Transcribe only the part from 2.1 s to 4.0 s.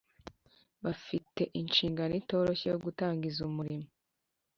itoroshye yo gutangiza umurimo